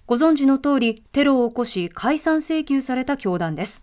[0.08, 3.82] ご存知の通りテロを起こし解散請求された教団です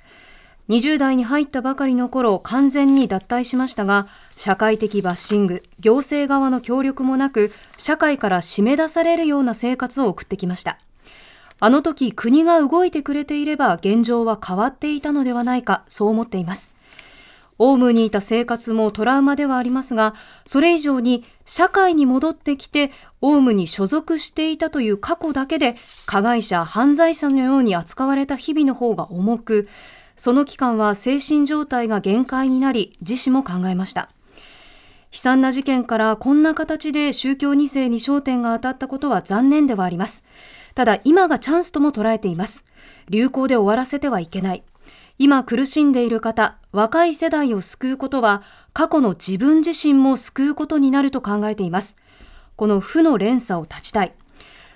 [0.69, 4.07] 20代に入ったばかりの頃完全に脱退しましたが
[4.37, 10.79] 社会的バッシング行政側の協力もなく社会から締め出されるような生活を送ってきました
[11.65, 16.72] あの時国が動いてくれていれば現状は変わっていたのではないか、そう思っています。
[17.59, 29.69] オウムにいた生活もトラウマではありますが、それ以上に社会に戻ってきて、オウムに所属していたという過去だけで、加害者、犯罪者のように扱われた日々の方が重く、
[30.17, 34.11] その期間は精神状態が限界になり、自身も考えました。
[35.13, 40.25] 悲惨な事件からこんな形で宗教2世に焦点が当たったことは残念ではあります。
[40.75, 42.65] ただ今がチャンスとも捉えています。
[43.11, 44.63] 流行で終わらせてはいけない。
[45.19, 51.97] 今苦しんでいる方、若い世代を救うことは、過去の自分自身も救うことになると考えています。
[52.57, 54.15] この負の連鎖を断ちたい。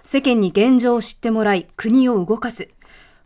[0.04, 2.68] 世間に現状を知ってもらい、国を動かす。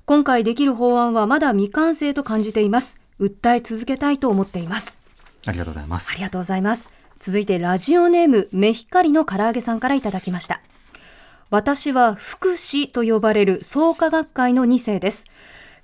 [0.07, 2.97] 今回できる法案はまだ未完成と感じています。
[3.21, 5.01] 訴え続けたいと思っています。
[5.47, 6.11] ありがとうございます。
[6.13, 6.91] ありがとうございます。
[7.19, 10.63] 続いてラジオネーム、メヒカリの唐揚げさんからいただきました。
[11.51, 15.27] 私は福祉と呼ばれる創価学会の2世です。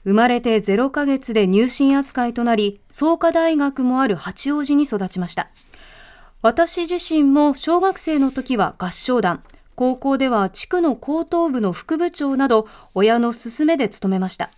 [0.06, 5.48] 生まれて0ヶ月で入信扱いとなり、創価大学もある八王子に育ちました。
[6.42, 9.42] 私自身も小学生の時は合唱団、
[9.74, 14.52] 高校では地区の高等部の副部長など親の勧めで務めました。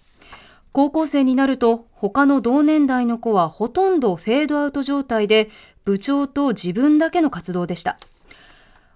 [0.73, 5.49] 高校生になると他の同年代の子はほとんどフェードアウト状態で
[5.87, 7.99] 部長と自分だけの活動でした。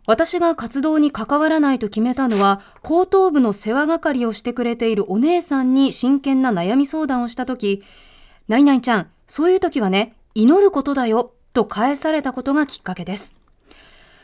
[0.07, 7.83] 私が活動に関わらないと決めたのは、後頭部の世話係をしてくれているお姉さんに真剣な悩み相談をしたとき、
[8.49, 13.35] 何々ちゃん、そういう時はね、祈ることだよ、と返されたことがきっかけです。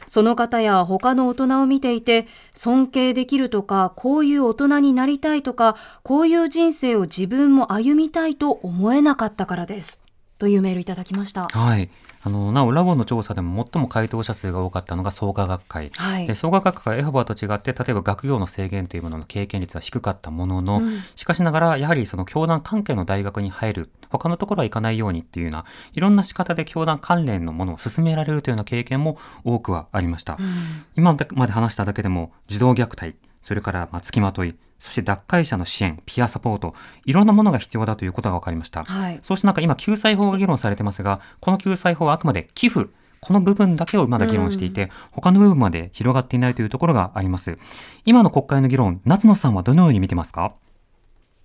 [0.08, 10.00] その方や他の大人を見ていて、尊敬できるとか、こういう大人になりたいとか、こういう人生を自分も歩みたいと思えなかったからです。
[10.38, 11.48] というメールいただきました。
[11.48, 11.90] はい。
[12.22, 30.46] あのなおラボの調査でも最も回答者数が多かったのが創価学会、はい、で創価学会はエホバと違って例えば学業の制限というものの経験率は低かったものの、うん、しかしながらやはりその教団関係の大学に入る他のところは行かないようにっていうようないろんな仕方で教団関連のものを進められるというような経験も多くはありました、うん、
[30.96, 36.74] 今まで話しただけでも児童虐待それからまあ付きまといそして脱会者の支援、ピアサポート、
[37.04, 38.84] いろんなものが必要だということが分かりました。
[38.84, 47.58] はい、そうした中、今、救済法が議論されてますが、この救済法はあくまで寄付、この部分だけをまだ議論していて、うん、他の部分まで広がっていないというところがあります。
[48.04, 50.54] 今の国会の議論、夏野さんはどのように見てますか？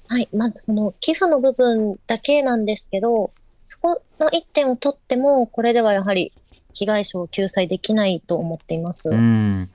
[0.08, 3.32] はい、まずその寄付の部分だけなんですけど、
[3.66, 6.32] そこの一点を取っても、これではやはり
[6.74, 9.10] 被害者を救済できないと思っています。
[9.10, 9.70] うん。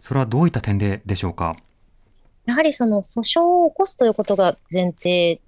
[0.00, 1.56] それはどういった点ででしょうか？
[2.46, 5.40] やはりその訴訟を起こすということが前提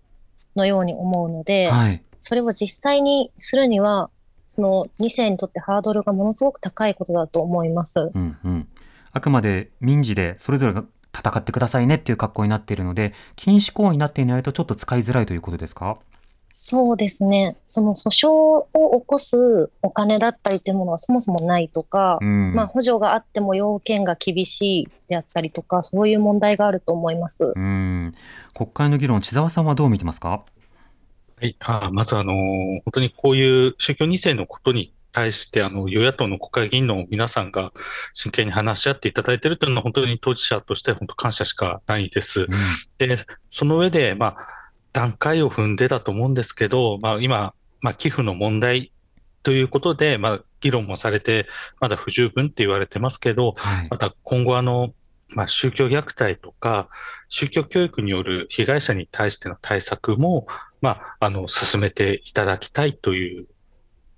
[0.54, 4.10] のように思うので、はい、それを実際にするには、
[4.46, 8.10] その2世にとってハードルがものすごく高いことだと思います。
[8.14, 8.68] うんうん、
[9.12, 10.84] あくまで民事でそれぞれが
[11.14, 15.98] 戦ってくださいねっていう格好になっているので、禁止行為になっていないとちょっと使いづらいということですか？
[16.58, 17.54] そうですね。
[17.66, 27.52] その訴訟を起こすお金だったりというものはそもそもないとか、うん、まあ補助があっても要件が厳しいであったりとか、そういう問題があると思います。
[27.54, 28.14] うん
[28.54, 30.44] 国会の議論、千沢さんはどう見てますか？
[31.38, 37.72] はい、あまずあの、本当にこういう宗教2世のことに対して、あの、与野党の国会議員の皆さんが
[38.14, 42.42] 真剣に話し合っていただいているというのは、本当に当事者として本当感謝しかないです。
[42.42, 42.48] うん、
[42.96, 43.18] で、
[43.50, 44.55] その上で、まあ、
[44.96, 48.92] 段階を踏んでだと思うんですけど、まあ、今、まあ、寄付の問題
[49.42, 51.46] ということで、まあ、議論もされて、
[51.80, 54.94] まだ不十分って言われてますけど、はい、また今後あの、
[55.34, 56.88] まあ、宗教虐待とか、
[57.28, 60.46] 宗教教育による被害者に対しての対策も、
[60.80, 63.46] まあ、あの、進めていただきたいという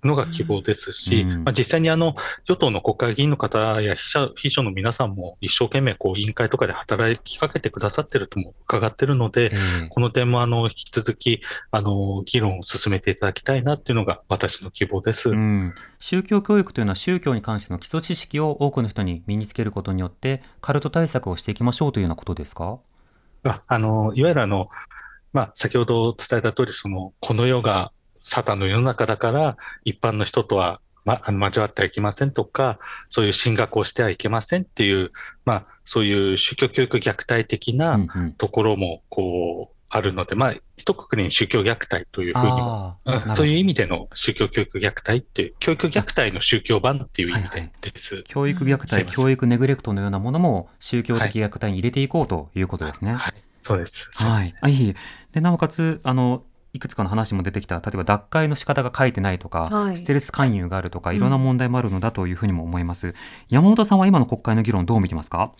[0.03, 11.41] のが希望ですし、うん、まあ、実際にあの与党の国会議員の方や秘書秘書の皆さんも一生懸命こう委員会とかで働きかけてくださってるとも伺ってるので、うん、この点もあの引き続き
[11.71, 22.79] あの議論を進めていただきたいなっていうのが私の希望です、うん、宗教教育というのは宗教に関しての基礎知識を多くの人に身につけることによってカルト対策をしていきましょうというようなことですか？
[23.43, 24.69] ああのいわゆるあの
[25.31, 35.11] まあ、先ほど伝えた通り、その、この世がサタンの世の中だから、一般の人とは、ま、あの交わってはいけませんとか、そういう進学をしてはいけませんっていう、
[35.45, 37.99] まあ、そういう宗教教育虐待的な
[38.37, 42.97] ところも、こう、あるので、まあ、一括りに宗教虐待というふうにも、
[43.33, 48.13] そういう意味での宗教教育虐待っていう、教育虐待の宗教版っていう意味です。
[48.13, 53.13] はいはい、教育虐待、教育ネグレクトのようなものも宗教的虐待に入れていこうということですね。
[53.13, 54.11] はい、はい、そうです。
[54.23, 54.53] はい。
[54.61, 54.95] あ、いい。
[55.31, 56.43] で、なおかつ、あの、
[56.73, 57.79] いくつかの話も出てきた。
[57.79, 63.13] 例えば脱会の仕方が書いてないとか、はい、ステルス勧誘があるとかいろんな問題もあるのだというふうにも思います、うん、
[63.49, 65.51] 山本さんは今の国会の議論どう見てますか？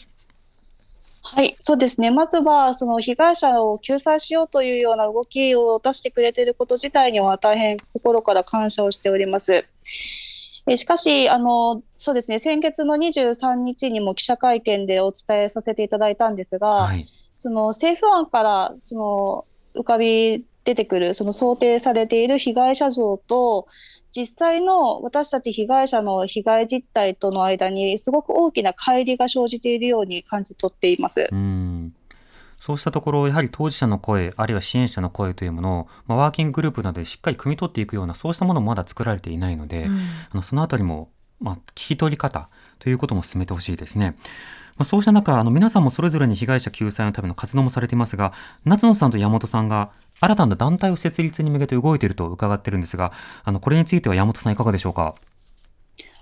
[1.22, 2.12] はい、そうですね。
[2.12, 9.66] まずは、その被害者を救済しようというような動きを出してくれていること自体には大変心から感謝をしております。
[10.68, 19.46] えしかし、あの、そうですね、先月の23日にも記者会見でお伝えさせていただいたんですが、はい、その政府案からその
[19.76, 23.68] 浮かび出てくるその想定されている被害者像と
[24.12, 31.28] 実際の私たち被害者の被害実態との間にすごく大きな乖離が生じているように感じ取っています。
[31.32, 31.94] うん
[32.60, 39.98] そうしたところ、やはり当事者の声、あるいは支援者の声というものを、まあ、ワーキンググループなどでしっかり汲み取っていくような、そうしたものもまだ作られていないので、うん、
[40.34, 41.10] あのそのあたりも、
[41.40, 42.50] まあ、聞き取り方
[42.80, 44.18] ということも進めてほしいですね。
[44.80, 48.32] まあ、そうした中、あの皆さんもそれぞれに被害者救済のための活動もされていますが、
[48.64, 53.12] 夏野さんと山本さんが新たな団体を設立に向けて動いていると伺っているんですが、
[53.44, 55.16] あのこれについては山本さんいかがでしょうか？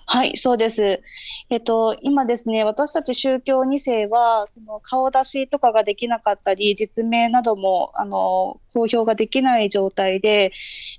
[0.09, 1.01] はい、そうです。
[1.49, 10.53] えっと、今ですね、私たち宗教2世は、その顔出しとかができなかったり、実名なども、あの、公表ができない状態で、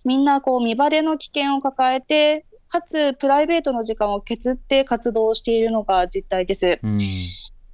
[0.04, 6.78] みんな、こう、見バレの危険を抱えて、かつ、プライベートの時間を削って活動しているのが実態です。
[6.82, 6.98] うん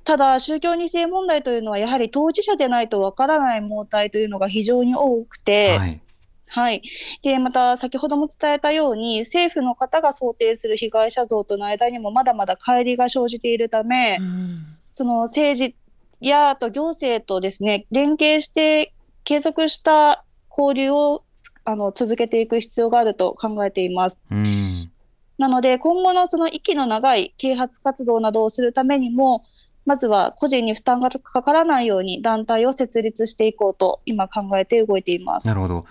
[0.05, 6.01] ただ、宗教2世問題というのは、やはり当事者でないとわからない問題というのが非常に多くて、はい
[6.47, 6.83] はい。
[7.23, 15.75] で、また先ほども伝えたように、政府の方が想定する被害者像との間にもまだまだ乖離が生じているため、うん、その政治
[16.21, 18.95] やと行政とですね、連携して
[19.25, 21.25] 継続した交流を
[21.65, 24.21] あの続けていく必要があると考えています。
[24.31, 24.93] うん、
[25.39, 29.45] なので、今後のその息の長い啓発活動などをするためにも、
[29.87, 35.47] まずは個人に負担がかからないように団体を設立していこうと今考えて動いています。
[35.47, 35.85] なるほど。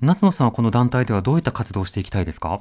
[0.00, 2.60] 夏野さんはこの団体ではどういった活動をしていきたいですか？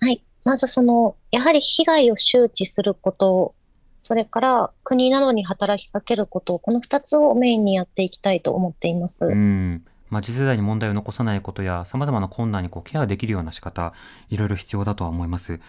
[0.00, 0.22] はい。
[0.44, 3.54] まずその、やはり被害を周知すること、
[3.98, 9.26] それから国などに働きかけること、この2つをメインにやっていきたいと思っています。
[9.26, 9.84] うん。
[10.08, 13.92] まあ、次世代に問題を残さないことや、様々な困難にこうケアできるような仕方、
[14.30, 15.60] いろいろ必要だとは思います。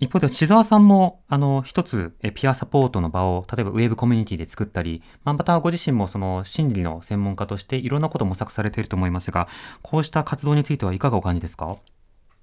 [0.00, 9.46] 一方で、千沢さんも、あの、一つ、ピアサポートの場を、例えばウェブコミュニティで作ったり、まあ、またご自身もその心理の専門家としていろんなことを模索されていると思いますが、
[9.82, 11.76] こうした活動についてはいかがお感じですか？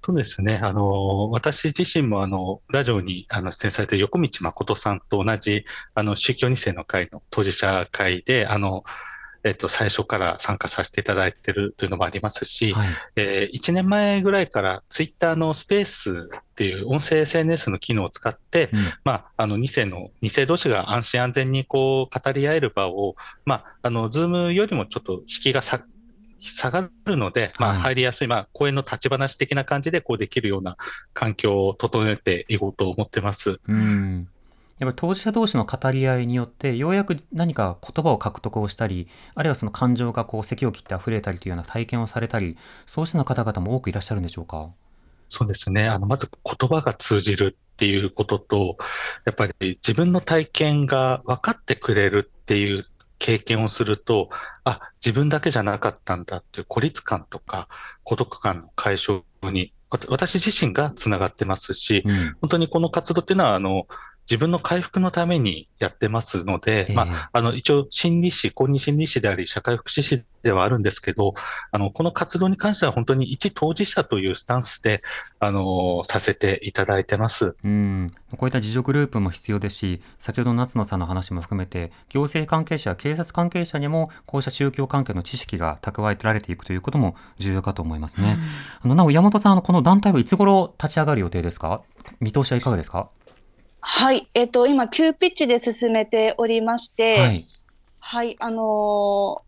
[0.02, 0.56] そうですね。
[0.62, 8.84] あの、私自身もあの、ラジオにあの出演されて横道誠さんと同じ、あの、宗教2世の会の当事者会で、あの、
[9.44, 23.14] えっと、最初から参加させていただいているというのもありますし、はい、えー、1年前ぐらいからツイッターのスペースっていう音声 SNS の機能を使って、うん、まあ、あの、2世の、2世同士が安心安全にこう、語り合える場を、
[23.44, 25.84] まあ、あの、ズームよりもちょっと敷居が下
[26.40, 30.76] 下がるので、まあ、入りやすい、まあ、公園の立ち話的な感じで、こうできるような
[31.12, 33.60] 環境を整えていこうと思ってます。
[33.68, 34.28] うん
[34.78, 42.56] やっぱり当事者同士の語り合いによって、ようやく何か言葉を獲得をしたり、あるいはその感情がこう、咳を切って溢れたりというような体験をされたり、
[42.86, 44.68] そうした方々も多くいらっしゃるんでしょうか？
[45.28, 45.88] そうですね。
[45.88, 48.78] あの、まず言葉が通じるっていうことと、
[49.26, 52.84] やっぱり自分の体験が分かってくれるっていう
[53.18, 54.30] 経験をすると、
[54.64, 57.68] あ、自分だけじゃなかったんだっていう孤立感とか
[58.04, 59.72] 孤独感の解消に、
[60.08, 63.86] 私自身がつながってますし、うん、本当にこの活動っていうのは、あの、
[64.28, 71.32] 自分の回復のためにやってますので、えー、まあ、あの、一応心理師、公認心理師であり、社会福祉士ではあるんですけど、
[71.72, 75.02] あの、この活動に関しては本当に一当事者というスタンスで、
[75.40, 77.56] あの、させていただいてます。
[77.64, 78.12] うん。
[78.36, 88.36] こういった自助グループも必要ですし、先ほど夏野さんの話も含めて、行政関係者、警察関係者にも、こうした宗教関係の知識が蓄えられていくということも重要かと思いますね。
[88.84, 91.82] うん、あの、なお、山本さん、この団体はいつ頃立ち上がる予定ですか？
[92.20, 93.08] 見通しはいかがですか？
[93.80, 97.46] はい、えっ、ー、と、今、急ピッチで進めておりまして、はい、
[98.00, 99.44] はい、あのー、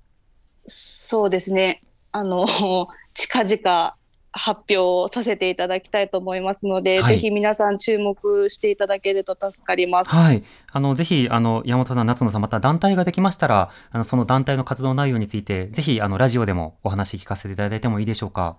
[0.67, 3.97] そうですね、あのー、 近々
[4.33, 10.13] 発表させていただきたいと思いますので、はい、ぜひ皆さん注目していただけると助かります。
[10.13, 10.45] はい。
[10.71, 18.57] あの、ぜひ、あの、山本さん、夏野さん、また団体ができましたら、あの、その団体の活動内容について、ぜひ、あの、ラジオでもお話聞かせていただいてもいいでしょうか。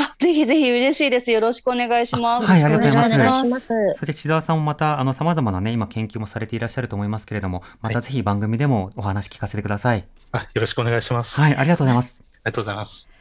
[0.00, 1.32] あ、ぜひぜひ嬉しいです。
[1.32, 2.46] よろしくお願いします。
[2.46, 3.48] はい、ありがとうございます。
[3.48, 10.06] ますそして千沢さんもまた、あの、様々なね、今研究もされていらっしゃると思いますけれども、またぜひ番組でもお話聞かせてください。
[10.30, 11.40] あ、よろしくお願いします。
[11.40, 12.16] はい、ありがとうございます。
[12.20, 13.12] ありがとうございます。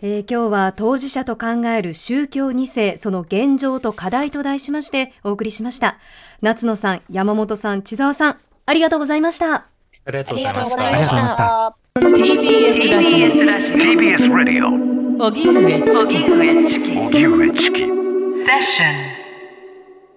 [0.00, 5.98] えー、今日は当事者と考える宗教2世、その現状と課題と題しましてお送りしました。
[6.40, 9.54] 夏野さん、山本さん、千沢さん、ありがとうございました。
[9.54, 10.86] ありがとうございました。
[10.86, 11.76] ありがとうございました。
[12.00, 13.28] TBS ラジオ。
[13.28, 14.60] TBS ラジ
[14.92, 14.95] オ。
[15.18, 15.32] 荻
[17.28, 19.15] 上チキ。